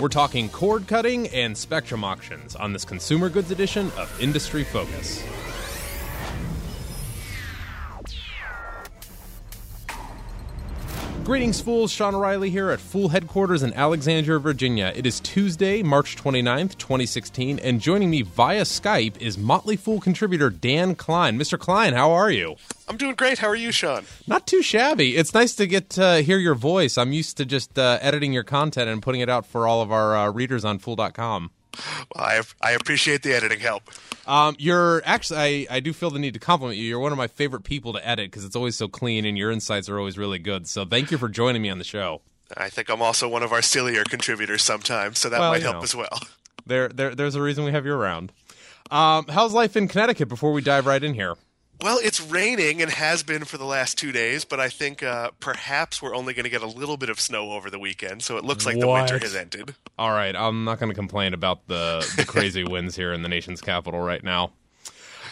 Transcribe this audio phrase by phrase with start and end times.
[0.00, 5.24] We're talking cord cutting and spectrum auctions on this consumer goods edition of Industry Focus.
[11.28, 11.92] Greetings, fools.
[11.92, 14.94] Sean O'Reilly here at Fool Headquarters in Alexandria, Virginia.
[14.96, 20.48] It is Tuesday, March 29th, 2016, and joining me via Skype is Motley Fool contributor
[20.48, 21.38] Dan Kline.
[21.38, 21.58] Mr.
[21.58, 22.56] Kline, how are you?
[22.88, 23.40] I'm doing great.
[23.40, 24.06] How are you, Sean?
[24.26, 25.18] Not too shabby.
[25.18, 26.96] It's nice to get to hear your voice.
[26.96, 29.92] I'm used to just uh, editing your content and putting it out for all of
[29.92, 31.50] our uh, readers on Fool.com.
[32.14, 33.82] Well, I, I appreciate the editing help.
[34.26, 36.84] Um, you're actually, I, I do feel the need to compliment you.
[36.84, 39.50] You're one of my favorite people to edit because it's always so clean and your
[39.50, 40.66] insights are always really good.
[40.68, 42.20] So thank you for joining me on the show.
[42.56, 45.76] I think I'm also one of our sillier contributors sometimes, so that Well, might help
[45.76, 45.82] know.
[45.82, 46.18] as well.
[46.66, 48.32] There, there, there's a reason we have you around.
[48.90, 51.34] Um, how's life in Connecticut before we dive right in here?
[51.80, 55.30] Well, it's raining and has been for the last two days, but I think uh,
[55.38, 58.36] perhaps we're only going to get a little bit of snow over the weekend, so
[58.36, 59.76] it looks like the winter has ended.
[59.96, 63.28] All right, I'm not going to complain about the, the crazy winds here in the
[63.28, 64.50] nation's capital right now.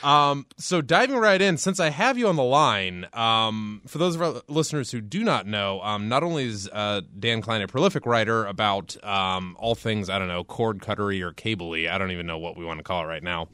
[0.05, 4.15] Um, so diving right in, since I have you on the line, um, for those
[4.15, 7.67] of our listeners who do not know, um, not only is uh, Dan Kline a
[7.67, 12.13] prolific writer about um, all things I don't know cord cuttery or cably, I don't
[12.13, 13.49] even know what we want to call it right now.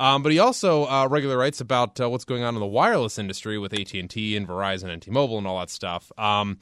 [0.00, 3.18] Um, but he also uh, regularly writes about uh, what's going on in the wireless
[3.18, 6.10] industry with AT and T and Verizon and T-Mobile and all that stuff.
[6.16, 6.58] Um,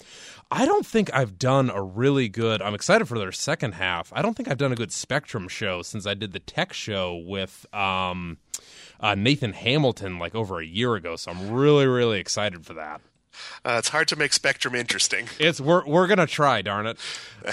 [0.51, 2.61] I don't think I've done a really good.
[2.61, 4.13] I'm excited for their second half.
[4.13, 7.15] I don't think I've done a good Spectrum show since I did the tech show
[7.15, 8.39] with um,
[8.99, 11.15] uh, Nathan Hamilton like over a year ago.
[11.15, 13.01] So I'm really, really excited for that.
[13.65, 15.29] Uh, it's hard to make Spectrum interesting.
[15.39, 16.99] It's we're we're gonna try, darn it.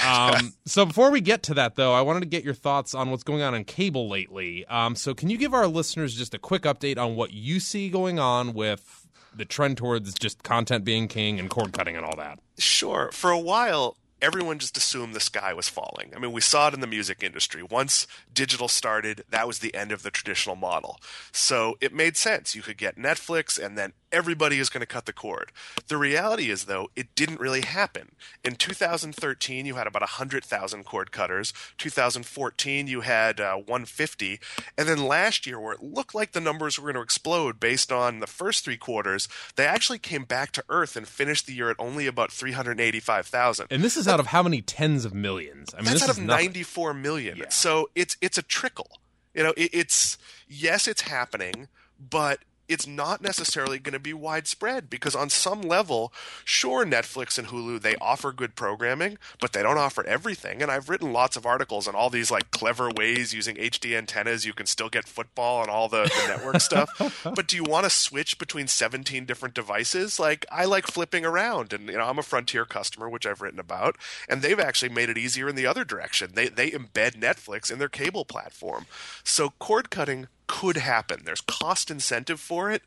[0.06, 3.12] Um, so before we get to that, though, I wanted to get your thoughts on
[3.12, 4.66] what's going on in cable lately.
[4.66, 7.90] Um, so can you give our listeners just a quick update on what you see
[7.90, 12.16] going on with the trend towards just content being king and cord cutting and all
[12.18, 12.40] that?
[12.58, 13.10] Sure.
[13.12, 16.12] For a while, everyone just assumed the sky was falling.
[16.16, 17.62] I mean, we saw it in the music industry.
[17.62, 21.00] Once digital started, that was the end of the traditional model.
[21.32, 22.56] So it made sense.
[22.56, 25.52] You could get Netflix, and then everybody is going to cut the cord.
[25.88, 28.12] The reality is, though, it didn't really happen.
[28.44, 31.54] In 2013, you had about 100,000 cord cutters.
[31.78, 34.40] 2014, you had uh, 150.
[34.78, 37.92] And then last year, where it looked like the numbers were going to explode based
[37.92, 41.70] on the first three quarters, they actually came back to earth and finished the year
[41.70, 43.68] at only about 385,000.
[43.70, 45.74] And this is out of how many tens of millions?
[45.74, 46.46] I mean, That's out of nothing.
[46.48, 47.38] 94 million.
[47.38, 47.46] Yeah.
[47.50, 48.90] So it's it's a trickle.
[49.34, 50.18] You know, it, it's
[50.48, 51.68] yes, it's happening,
[52.00, 56.12] but it's not necessarily going to be widespread because on some level,
[56.44, 60.62] sure, Netflix and Hulu they offer good programming, but they don't offer everything.
[60.62, 64.46] And I've written lots of articles on all these like clever ways using HD antennas
[64.46, 66.90] you can still get football and all the, the network stuff.
[67.36, 70.20] But do you want to switch between 17 different devices?
[70.20, 73.60] Like I like flipping around, and you know I'm a Frontier customer, which I've written
[73.60, 73.98] about,
[74.30, 76.32] and they've actually made it easier in the other direction.
[76.34, 78.86] They they embed Netflix in their cable platform,
[79.24, 81.22] so cord cutting could happen.
[81.24, 82.84] There's cost incentive for it,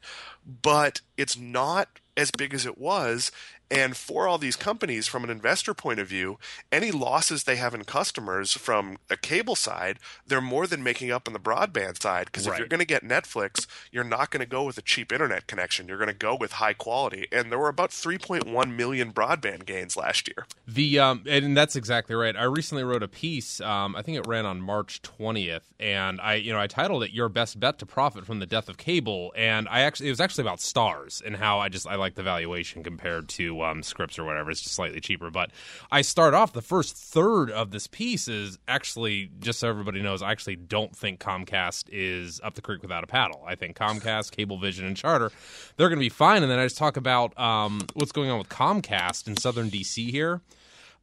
[0.63, 3.31] but it's not as big as it was.
[3.71, 6.39] And for all these companies, from an investor point of view,
[6.73, 11.27] any losses they have in customers from a cable side, they're more than making up
[11.27, 12.27] on the broadband side.
[12.27, 15.13] Because if you're going to get Netflix, you're not going to go with a cheap
[15.13, 15.89] internet connection.
[15.89, 17.27] You're going to go with high quality.
[17.31, 20.47] And there were about 3.1 million broadband gains last year.
[20.67, 22.37] The um, and that's exactly right.
[22.37, 23.61] I recently wrote a piece.
[23.61, 27.11] Um, I think it ran on March twentieth, and I, you know, I titled it
[27.11, 30.21] "Your Best Bet to Profit from the Death of Cable." And I actually, it was
[30.21, 34.19] actually about Starz and how I just I like the valuation compared to um, Scripps
[34.19, 34.51] or whatever.
[34.51, 35.31] It's just slightly cheaper.
[35.31, 35.51] But
[35.91, 40.23] I start off the first third of this piece is actually just so everybody knows.
[40.23, 43.43] I actually don't think Comcast is up the creek without a paddle.
[43.47, 45.33] I think Comcast, Cablevision, and Charter
[45.77, 46.43] they're going to be fine.
[46.43, 50.11] And then I just talk about um, what's going on with Comcast in Southern DC
[50.11, 50.43] here.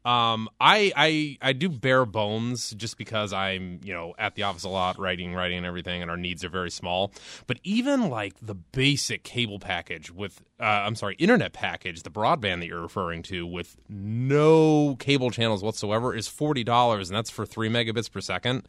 [0.06, 4.64] Um, I, I I do bare bones just because I'm you know at the office
[4.64, 7.12] a lot, writing, writing, and everything, and our needs are very small.
[7.48, 12.60] But even like the basic cable package with, uh, I'm sorry, internet package, the broadband
[12.60, 17.46] that you're referring to, with no cable channels whatsoever, is forty dollars, and that's for
[17.46, 18.68] three megabits per second.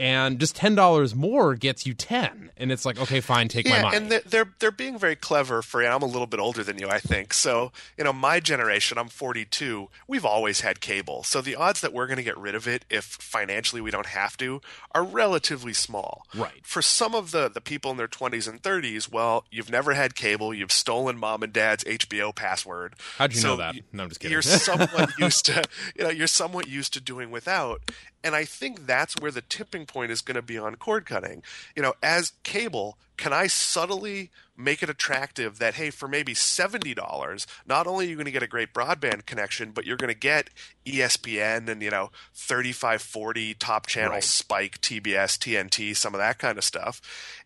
[0.00, 3.82] And just ten dollars more gets you ten, and it's like okay, fine, take my
[3.82, 3.96] money.
[3.96, 5.84] and they're, they're they're being very clever for.
[5.84, 7.32] I'm a little bit older than you, I think.
[7.32, 9.88] So you know, my generation, I'm 42.
[10.08, 12.84] We've always had cable, so the odds that we're going to get rid of it
[12.90, 14.60] if financially we don't have to
[14.92, 16.26] are relatively small.
[16.34, 16.64] Right.
[16.64, 20.14] For some of the the people in their 20s and 30s, well, you've never had
[20.14, 20.52] cable.
[20.52, 22.94] You've stolen mom and dad's HBO password.
[23.18, 23.76] How'd you So know that?
[23.92, 24.32] No, I'm just kidding.
[24.32, 25.62] You're somewhat used to,
[25.96, 27.80] you know, you're somewhat used to doing without.
[28.24, 31.42] And I think that's where the tipping point is going to be on cord cutting.
[31.76, 36.94] You know, as cable, can I subtly make it attractive that hey, for maybe seventy
[36.94, 40.12] dollars, not only are you going to get a great broadband connection, but you're going
[40.12, 40.50] to get
[40.86, 44.24] ESPN and you know thirty five forty top channel right.
[44.24, 47.00] Spike, TBS, TNT, some of that kind of stuff,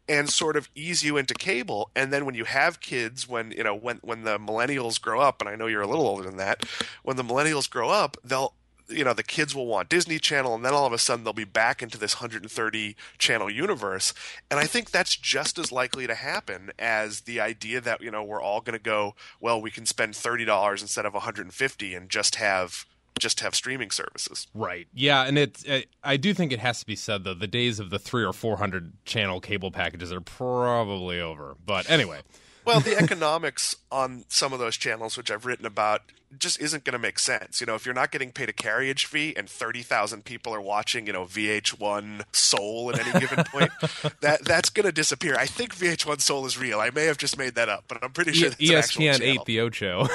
[0.09, 1.91] and sort of ease you into cable.
[1.97, 5.41] And then when you have kids, when you know when when the millennials grow up,
[5.41, 6.65] and I know you're a little older than that,
[7.03, 8.55] when the millennials grow up, they'll
[8.89, 11.33] you know the kids will want Disney Channel, and then all of a sudden they'll
[11.33, 14.15] be back into this 130 channel universe.
[14.51, 18.23] And I think that's just as likely to happen as the idea that you know
[18.23, 22.09] we're all going to go, well, we can spend thirty dollars instead of 150 and
[22.09, 22.87] just have
[23.19, 24.47] just have streaming services.
[24.55, 24.87] Right.
[24.95, 27.91] Yeah, and it, I do think it has to be said though the days of
[27.91, 31.57] the 3 or 400 channel cable packages are probably over.
[31.65, 32.21] But anyway,
[32.69, 36.03] well, the economics on some of those channels, which I've written about,
[36.39, 37.63] just isn't going to make sense.
[37.63, 41.07] You know, if you're not getting paid a carriage fee and 30,000 people are watching,
[41.07, 43.71] you know, VH1 Soul at any given point,
[44.21, 45.35] that that's going to disappear.
[45.37, 46.79] I think VH1 Soul is real.
[46.79, 49.61] I may have just made that up, but I'm pretty sure e- ESPN 8 the
[49.61, 50.07] Ocho.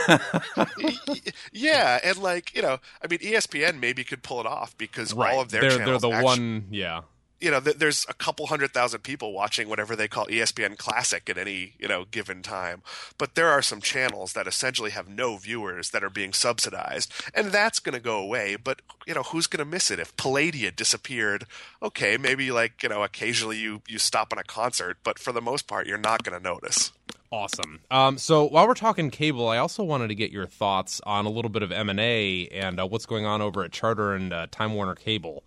[1.52, 5.34] yeah, and like, you know, I mean ESPN maybe could pull it off because right.
[5.34, 7.02] all of their they're, channels they're the actually, one, yeah
[7.44, 11.30] you know, th- there's a couple hundred thousand people watching whatever they call ESPN Classic
[11.30, 12.82] at any you know given time.
[13.18, 17.48] But there are some channels that essentially have no viewers that are being subsidized, and
[17.48, 18.56] that's going to go away.
[18.56, 21.46] But you know, who's going to miss it if Palladia disappeared?
[21.82, 25.42] Okay, maybe like you know, occasionally you you stop on a concert, but for the
[25.42, 26.94] most part, you're not going to notice.
[27.30, 27.82] Awesome.
[27.92, 31.30] Um, so while we're talking cable, I also wanted to get your thoughts on a
[31.30, 34.32] little bit of M and A and uh, what's going on over at Charter and
[34.32, 35.44] uh, Time Warner Cable.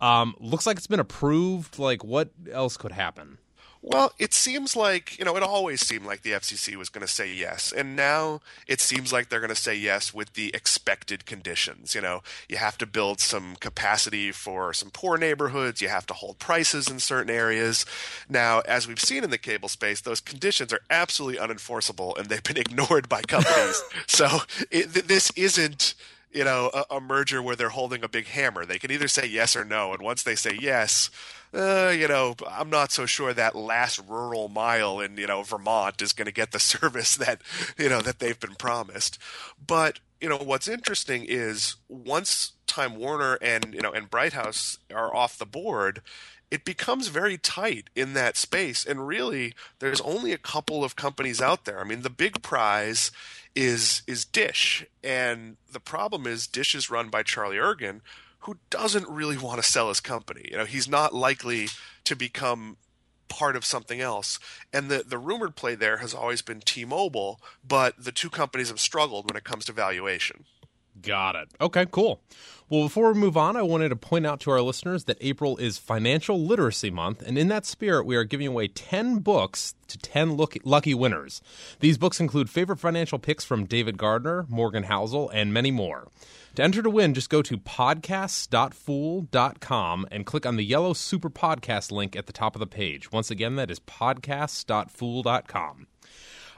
[0.00, 1.78] Um, looks like it's been approved.
[1.78, 3.38] Like, what else could happen?
[3.82, 7.10] Well, it seems like, you know, it always seemed like the FCC was going to
[7.10, 7.72] say yes.
[7.72, 11.94] And now it seems like they're going to say yes with the expected conditions.
[11.94, 16.14] You know, you have to build some capacity for some poor neighborhoods, you have to
[16.14, 17.86] hold prices in certain areas.
[18.28, 22.42] Now, as we've seen in the cable space, those conditions are absolutely unenforceable and they've
[22.42, 23.82] been ignored by companies.
[24.06, 25.94] so it, this isn't
[26.32, 28.64] you know, a, a, merger where they're holding a big hammer.
[28.64, 31.10] They can either say yes or no, and once they say yes,
[31.52, 36.00] uh, you know, I'm not so sure that last rural mile in you know Vermont
[36.00, 37.42] is going to get the service that
[37.76, 39.18] you know that they've been promised.
[39.64, 44.78] But you know, what's interesting is once Time Warner and you know and Bright House
[44.94, 46.02] are off the board,
[46.50, 48.84] it becomes very tight in that space.
[48.84, 51.80] And really, there's only a couple of companies out there.
[51.80, 53.10] I mean, the big prize
[53.54, 58.00] is is Dish, and the problem is Dish is run by Charlie Ergen,
[58.40, 60.46] who doesn't really want to sell his company.
[60.50, 61.68] You know, he's not likely
[62.04, 62.76] to become
[63.28, 64.38] part of something else.
[64.72, 68.80] And the the rumored play there has always been T-Mobile, but the two companies have
[68.80, 70.44] struggled when it comes to valuation.
[71.00, 71.48] Got it.
[71.60, 72.20] Okay, cool.
[72.68, 75.56] Well, before we move on, I wanted to point out to our listeners that April
[75.56, 79.98] is Financial Literacy Month, and in that spirit, we are giving away 10 books to
[79.98, 81.42] 10 lucky winners.
[81.80, 86.06] These books include favorite financial picks from David Gardner, Morgan Housel, and many more.
[86.54, 91.90] To enter to win, just go to podcasts.fool.com and click on the yellow super podcast
[91.90, 93.10] link at the top of the page.
[93.10, 95.86] Once again, that is podcasts.fool.com.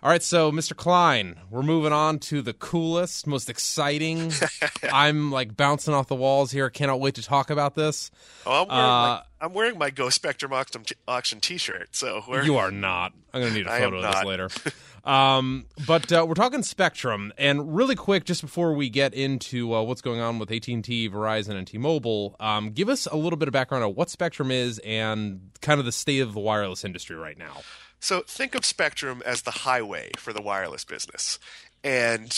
[0.02, 0.74] All right, so Mr.
[0.74, 4.32] Kline, we're moving on to the coolest, most exciting.
[4.92, 6.68] I'm like bouncing off the walls here.
[6.70, 8.10] Cannot wait to talk about this.
[8.44, 11.90] Oh, I'm wearing, uh, my, I'm wearing my Go Spectrum auction, auction T-shirt.
[11.92, 13.12] So you are not.
[13.32, 14.48] I'm going to need a photo of this later.
[15.04, 19.82] um, but uh, we're talking Spectrum, and really quick, just before we get into uh,
[19.82, 23.52] what's going on with AT&T, Verizon, and T-Mobile, um, give us a little bit of
[23.52, 27.38] background on what Spectrum is and kind of the state of the wireless industry right
[27.38, 27.62] now.
[28.00, 31.38] So think of Spectrum as the highway for the wireless business.
[31.84, 32.36] And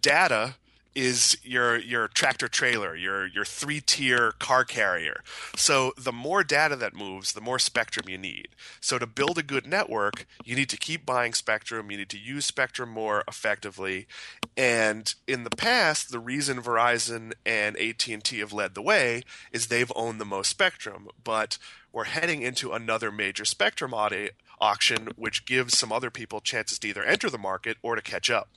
[0.00, 0.54] data
[0.98, 5.22] is your your tractor trailer, your your three tier car carrier.
[5.54, 8.48] So the more data that moves, the more spectrum you need.
[8.80, 11.92] So to build a good network, you need to keep buying spectrum.
[11.92, 14.08] You need to use spectrum more effectively.
[14.56, 19.22] And in the past, the reason Verizon and AT and T have led the way
[19.52, 21.06] is they've owned the most spectrum.
[21.22, 21.58] But
[21.92, 26.88] we're heading into another major spectrum audit auction, which gives some other people chances to
[26.88, 28.48] either enter the market or to catch up.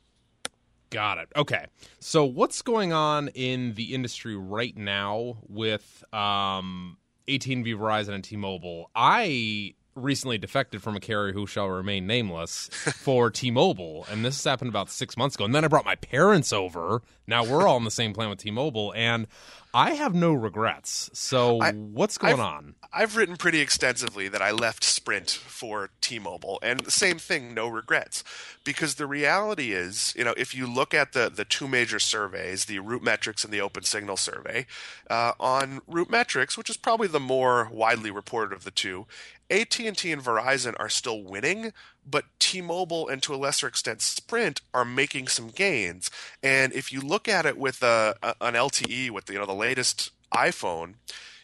[0.92, 1.30] Got it.
[1.36, 1.66] Okay.
[2.00, 6.98] So, what's going on in the industry right now with um,
[7.30, 8.92] AT&T, Verizon, and T-Mobile?
[8.94, 14.70] I recently defected from a carrier who shall remain nameless for T-Mobile, and this happened
[14.70, 15.46] about six months ago.
[15.46, 17.02] And then I brought my parents over.
[17.26, 19.28] Now we're all on the same plan with T-Mobile, and
[19.74, 21.10] I have no regrets.
[21.14, 22.76] So I- what's going I've- on?
[22.94, 27.70] I've written pretty extensively that I left Sprint for T-Mobile, and the same thing, no
[27.70, 28.22] regrets,
[28.66, 32.66] because the reality is, you know, if you look at the the two major surveys,
[32.66, 34.68] the Root Metrics and the Open Signal survey,
[35.10, 39.08] uh, on Root Metrics, which is probably the more widely reported of the two,
[39.50, 41.72] AT&T and Verizon are still winning,
[42.10, 46.10] but T-Mobile and to a lesser extent Sprint are making some gains.
[46.42, 49.46] And if you look at it with a, a, an LTE with the, you know
[49.46, 50.96] the latest iPhone,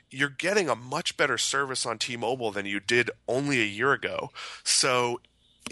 [0.09, 4.31] you're getting a much better service on T-Mobile than you did only a year ago.
[4.63, 5.19] So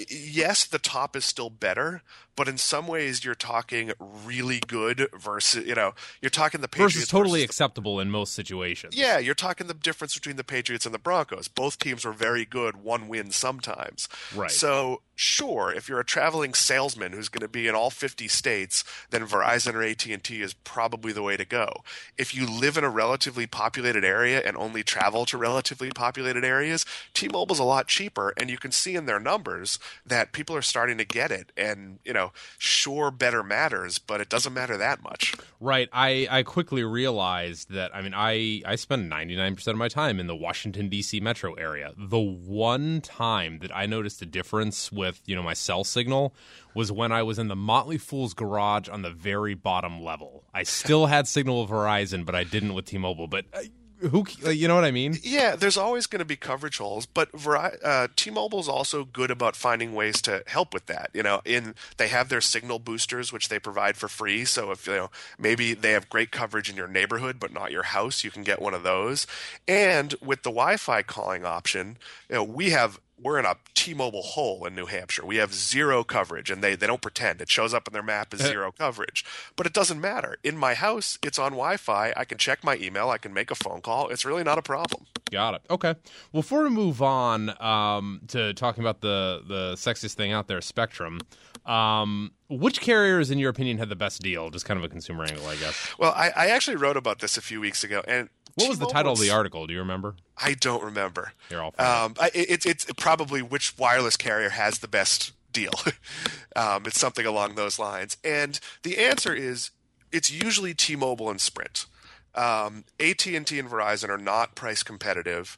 [0.10, 2.02] yes, the top is still better,
[2.36, 6.96] but in some ways you're talking really good versus you know you're talking the Patriots
[6.96, 8.96] Versus totally versus- acceptable in most situations.
[8.96, 11.48] yeah, you're talking the difference between the Patriots and the Broncos.
[11.48, 14.08] Both teams were very good, one win sometimes.
[14.36, 14.52] Right.
[14.52, 18.84] So, sure, if you're a traveling salesman who's going to be in all 50 states,
[19.12, 21.84] then Verizon or AT&T is probably the way to go.
[22.18, 26.86] If you live in a relatively populated area and only travel to relatively populated areas,
[27.14, 30.98] T-Mobile's a lot cheaper and you can see in their numbers that people are starting
[30.98, 32.25] to get it and, you know,
[32.58, 35.36] sure better matters, but it doesn't matter that much.
[35.60, 35.90] Right.
[35.92, 39.88] I, I quickly realized that I mean I, I spend ninety nine percent of my
[39.88, 41.94] time in the Washington DC metro area.
[41.98, 46.34] The one time that I noticed a difference with, you know, my cell signal
[46.74, 50.44] was when I was in the Motley Fool's garage on the very bottom level.
[50.54, 53.28] I still had signal with Verizon, but I didn't with T Mobile.
[53.28, 53.62] But uh,
[54.00, 55.18] who you know what I mean?
[55.24, 59.56] Yeah, there's always going to be coverage holes, but Veri- uh, T-Mobile's also good about
[59.56, 61.10] finding ways to help with that.
[61.14, 64.46] You know, in they have their signal boosters, which they provide for free.
[64.46, 67.84] So if you know maybe they have great coverage in your neighborhood but not your
[67.84, 69.28] house, you can get one of those.
[69.68, 71.98] And with the Wi-Fi calling option,
[72.30, 75.26] you know, we have we're in a T-Mobile hole in New Hampshire.
[75.26, 77.42] We have zero coverage, and they, they don't pretend.
[77.42, 79.24] It shows up in their map as zero coverage,
[79.56, 80.38] but it doesn't matter.
[80.44, 82.14] In my house, it's on Wi-Fi.
[82.16, 83.10] I can check my email.
[83.10, 84.10] I can make a phone call.
[84.10, 85.06] It's really not a problem.
[85.32, 85.62] Got it.
[85.70, 85.96] Okay.
[86.32, 90.62] Well, before we move on um, to talking about the the sexiest thing out there,
[90.62, 91.20] Spectrum,
[91.66, 94.50] um, which carriers, in your opinion, had the best deal?
[94.52, 95.96] Just kind of a consumer angle, I guess.
[95.98, 98.88] Well, I, I actually wrote about this a few weeks ago, and What was the
[98.88, 99.68] title of the article?
[99.68, 100.16] Do you remember?
[100.38, 101.34] I don't remember.
[101.50, 105.74] Here, I'll Um, I, it, it's it's probably which wireless carrier has the best deal.
[106.56, 109.72] um, it's something along those lines, and the answer is
[110.12, 111.86] it's usually T-Mobile and Sprint.
[112.34, 115.56] Um, AT&T and Verizon are not price competitive.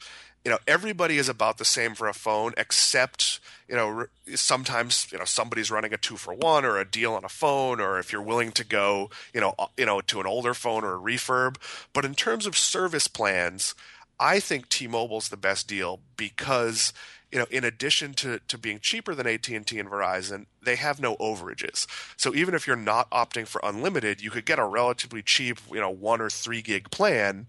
[0.47, 5.17] You know, everybody is about the same for a phone, except you know sometimes you
[5.17, 8.13] know somebody's running a two for one or a deal on a phone, or if
[8.13, 11.57] you're willing to go you know you know to an older phone or a refurb.
[11.91, 13.75] But in terms of service plans,
[14.21, 16.93] I think T-Mobile's the best deal because
[17.29, 21.17] you know, in addition to, to being cheaper than AT&T and Verizon, they have no
[21.17, 21.85] overages.
[22.15, 25.81] So even if you're not opting for unlimited, you could get a relatively cheap, you
[25.81, 27.47] know, one or three gig plan.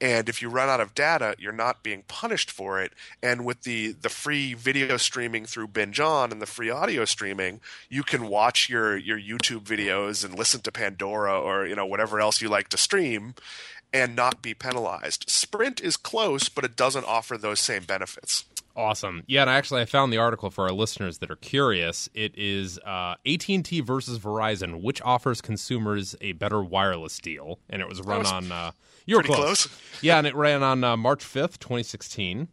[0.00, 2.92] And if you run out of data, you're not being punished for it.
[3.22, 7.60] And with the, the free video streaming through Binge On and the free audio streaming,
[7.88, 12.20] you can watch your, your YouTube videos and listen to Pandora or, you know, whatever
[12.20, 13.34] else you like to stream
[13.92, 15.28] and not be penalized.
[15.28, 18.44] Sprint is close, but it doesn't offer those same benefits.
[18.78, 19.24] Awesome.
[19.26, 22.08] Yeah, and actually, I found the article for our listeners that are curious.
[22.14, 27.88] It is uh, AT&T versus Verizon, which offers consumers a better wireless deal, and it
[27.88, 28.52] was run was on.
[28.52, 28.70] Uh,
[29.04, 29.66] you were close.
[29.66, 29.68] close.
[30.00, 32.46] yeah, and it ran on uh, March fifth, twenty sixteen.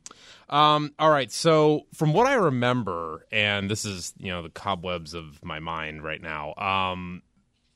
[0.50, 5.14] Um, all right, so from what I remember, and this is you know the cobwebs
[5.14, 6.56] of my mind right now.
[6.56, 7.22] Um,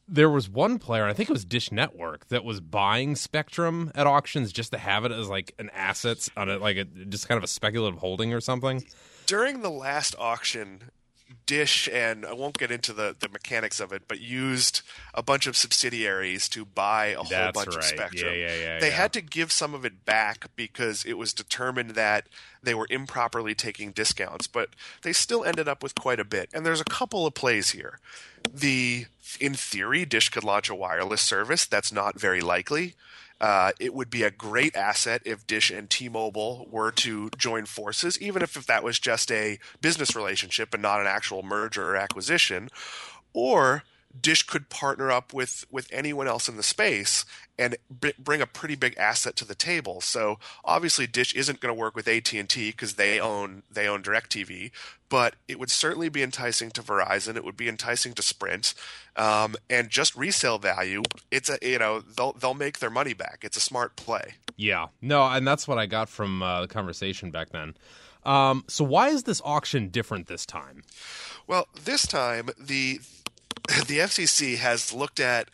[0.10, 4.08] there was one player, I think it was Dish Network, that was buying Spectrum at
[4.08, 7.38] auctions just to have it as like an asset on it, like a, just kind
[7.38, 8.84] of a speculative holding or something.
[9.25, 10.89] During the last auction,
[11.50, 14.84] Dish and I won't get into the, the mechanics of it, but used
[15.15, 17.84] a bunch of subsidiaries to buy a whole That's bunch of.
[17.84, 18.36] Spectrum.
[18.36, 21.91] Yeah, yeah, yeah, they had to give some of it back because it was determined
[21.91, 22.29] that
[22.62, 26.50] they were improperly taking discounts, but they still ended up with quite a bit.
[26.53, 27.98] And there's a couple of plays here.
[28.53, 29.08] The
[29.39, 31.65] in theory, Dish could launch a wireless service.
[31.65, 32.94] That's not very likely.
[33.41, 38.19] Uh, it would be a great asset if Dish and T-Mobile were to join forces,
[38.22, 41.96] even if, if that was just a business relationship and not an actual merger or
[41.96, 42.69] acquisition.
[43.34, 43.84] Or
[44.20, 47.25] Dish could partner up with with anyone else in the space
[47.60, 50.01] and b- bring a pretty big asset to the table.
[50.01, 53.88] So obviously, Dish isn't going to work with AT and T because they own they
[53.88, 54.72] own Directv,
[55.10, 57.36] but it would certainly be enticing to Verizon.
[57.36, 58.74] It would be enticing to Sprint,
[59.16, 61.04] um, and just resale value.
[61.30, 63.39] It's a you know they'll they'll make their money back.
[63.44, 64.36] It's a smart play.
[64.56, 67.75] Yeah, no, and that's what I got from uh, the conversation back then.
[68.24, 70.84] Um, so why is this auction different this time?
[71.48, 73.00] Well, this time the
[73.88, 75.49] the FCC has looked at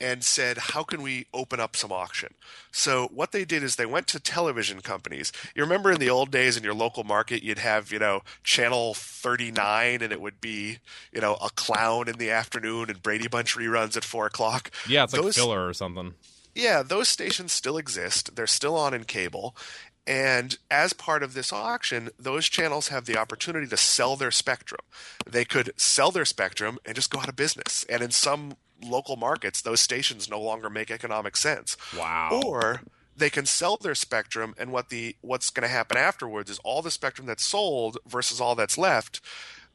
[0.00, 2.34] and said, How can we open up some auction?
[2.70, 5.32] So, what they did is they went to television companies.
[5.54, 8.94] You remember in the old days in your local market, you'd have, you know, channel
[8.94, 10.78] 39 and it would be,
[11.12, 14.70] you know, a clown in the afternoon and Brady Bunch reruns at 4 o'clock.
[14.88, 16.14] Yeah, it's like Those, filler or something.
[16.54, 18.34] Yeah, those stations still exist.
[18.34, 19.54] They're still on in cable.
[20.08, 24.80] And as part of this auction, those channels have the opportunity to sell their spectrum.
[25.26, 27.84] They could sell their spectrum and just go out of business.
[27.90, 31.76] And in some local markets, those stations no longer make economic sense.
[31.94, 32.40] Wow.
[32.42, 32.80] Or
[33.14, 36.80] they can sell their spectrum and what the what's going to happen afterwards is all
[36.80, 39.20] the spectrum that's sold versus all that's left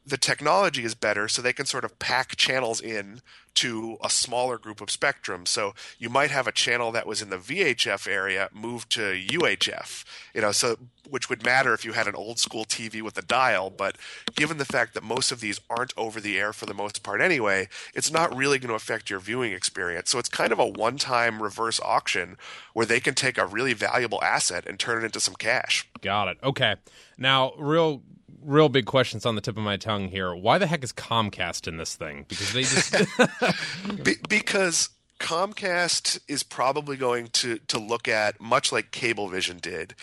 [0.06, 3.22] the technology is better so they can sort of pack channels in
[3.54, 5.46] to a smaller group of spectrum.
[5.46, 10.04] So you might have a channel that was in the VHF area move to UHF
[10.34, 10.76] you know so
[11.08, 13.96] which would matter if you had an old school TV with a dial but
[14.34, 17.20] given the fact that most of these aren't over the air for the most part
[17.20, 20.10] anyway it's not really going to affect your viewing experience.
[20.10, 22.36] So it's kind of a one time reverse auction
[22.72, 25.88] where they can take a really valuable asset and turn it into some cash.
[26.02, 26.38] Got it.
[26.42, 26.74] Okay.
[27.16, 28.02] Now real
[28.44, 30.34] real big questions on the tip of my tongue here.
[30.34, 32.26] Why the heck is Comcast in this thing?
[32.28, 32.94] Because they just
[34.04, 39.94] Be- because Comcast is probably going to to look at much like Cablevision did,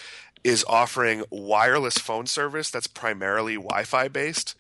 [0.44, 4.56] is offering wireless phone service that's primarily Wi-Fi based.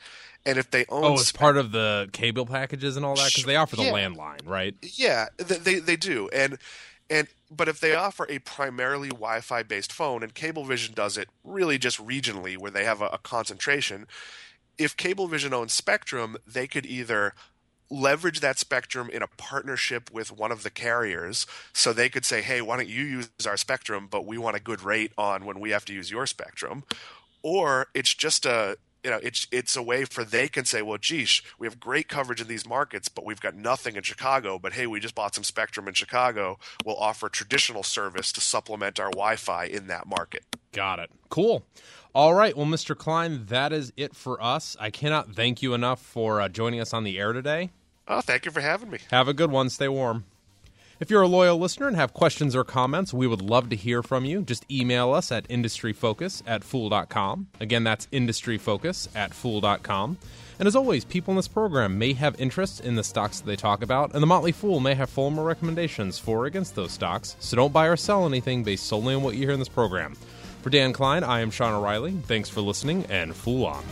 [0.45, 3.45] And if they own, oh, it's part of the cable packages and all that because
[3.45, 3.91] they offer the yeah.
[3.91, 4.75] landline, right?
[4.81, 6.57] Yeah, they they do, and
[7.09, 11.77] and but if they offer a primarily Wi-Fi based phone, and Cablevision does it really
[11.77, 14.07] just regionally, where they have a, a concentration,
[14.77, 17.33] if Cablevision owns Spectrum, they could either
[17.91, 21.45] leverage that spectrum in a partnership with one of the carriers.
[21.73, 24.61] So they could say hey why don't you use our spectrum but we want a
[24.61, 26.85] good rate on when we have to use your spectrum?
[27.43, 30.97] Or it's just a you know, it's it's a way for they can say, well,
[30.97, 34.59] geesh, we have great coverage in these markets, but we've got nothing in Chicago.
[34.59, 36.59] But hey, we just bought some Spectrum in Chicago.
[36.85, 40.45] We'll offer traditional service to supplement our Wi-Fi in that market.
[40.71, 41.09] Got it.
[41.29, 41.63] Cool.
[42.13, 42.55] All right.
[42.55, 42.95] Well, Mr.
[42.95, 44.75] Kline, that is it for us.
[44.79, 47.71] I cannot thank you enough for uh, joining us on the air today.
[48.07, 48.99] Oh, thank you for having me.
[49.09, 49.69] Have a good one.
[49.69, 50.25] Stay warm.
[51.01, 54.03] If you're a loyal listener and have questions or comments, we would love to hear
[54.03, 54.43] from you.
[54.43, 57.47] Just email us at industryfocus at fool.com.
[57.59, 60.19] Again, that's industryfocus at fool.com.
[60.59, 63.55] And as always, people in this program may have interests in the stocks that they
[63.55, 67.35] talk about, and the Motley Fool may have formal recommendations for or against those stocks,
[67.39, 70.13] so don't buy or sell anything based solely on what you hear in this program.
[70.61, 72.11] For Dan Kline, I am Sean O'Reilly.
[72.11, 73.83] Thanks for listening, and Fool on.